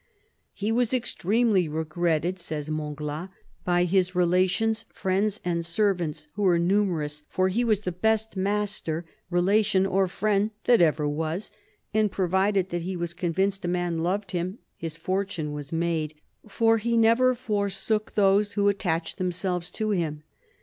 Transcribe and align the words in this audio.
He 0.55 0.71
was 0.71 0.95
extremely 0.95 1.67
regretted," 1.69 2.39
says 2.39 2.71
Montglat," 2.71 3.29
by 3.65 3.83
his 3.83 4.15
relations, 4.15 4.83
friends, 4.91 5.39
and 5.45 5.63
servants, 5.63 6.25
who 6.33 6.41
were 6.41 6.57
numerous; 6.57 7.21
for 7.29 7.49
he 7.49 7.63
was 7.63 7.81
the 7.81 7.91
best 7.91 8.35
master, 8.35 9.05
relation, 9.29 9.85
or 9.85 10.07
friend 10.07 10.49
that 10.63 10.81
ever 10.81 11.07
was; 11.07 11.51
and 11.93 12.11
provided 12.11 12.69
that 12.71 12.81
he 12.81 12.97
was 12.97 13.13
convinced 13.13 13.63
a 13.63 13.67
man 13.67 13.99
loved 13.99 14.31
him, 14.31 14.57
his 14.75 14.97
fortune 14.97 15.53
was 15.53 15.71
made; 15.71 16.15
for 16.49 16.79
he 16.79 16.97
never 16.97 17.35
forsook 17.35 18.15
those 18.15 18.53
who 18.53 18.69
attached 18.69 19.19
themselves 19.19 19.69
to 19.69 19.91
him." 19.91 20.23